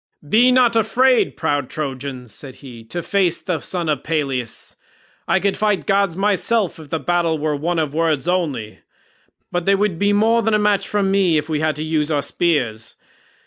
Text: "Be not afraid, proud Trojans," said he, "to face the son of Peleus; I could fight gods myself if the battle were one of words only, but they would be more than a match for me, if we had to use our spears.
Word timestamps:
"Be 0.27 0.51
not 0.51 0.75
afraid, 0.75 1.37
proud 1.37 1.69
Trojans," 1.69 2.33
said 2.33 2.55
he, 2.65 2.83
"to 2.85 3.03
face 3.03 3.39
the 3.39 3.59
son 3.59 3.87
of 3.87 4.03
Peleus; 4.03 4.75
I 5.27 5.39
could 5.39 5.55
fight 5.55 5.85
gods 5.85 6.17
myself 6.17 6.79
if 6.79 6.89
the 6.89 6.97
battle 6.99 7.37
were 7.37 7.55
one 7.55 7.77
of 7.77 7.93
words 7.93 8.27
only, 8.27 8.79
but 9.51 9.67
they 9.67 9.75
would 9.75 9.99
be 9.99 10.11
more 10.11 10.41
than 10.41 10.55
a 10.55 10.57
match 10.57 10.87
for 10.87 11.03
me, 11.03 11.37
if 11.37 11.49
we 11.49 11.59
had 11.59 11.75
to 11.75 11.83
use 11.83 12.09
our 12.09 12.23
spears. 12.23 12.95